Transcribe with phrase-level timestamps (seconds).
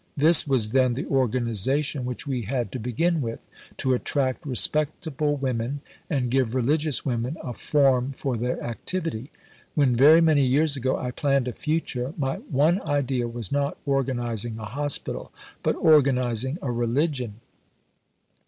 [0.17, 5.81] This was then the 'organization' which we had to begin with, to attract respectable women
[6.09, 9.29] and give religious women a 'form' for their activity....
[9.75, 14.57] When very many years ago I planned a future, my one idea was not organizing
[14.57, 17.35] a Hospital, but organizing a Religion."